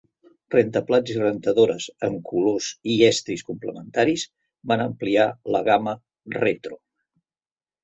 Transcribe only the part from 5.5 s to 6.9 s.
la gamma retro.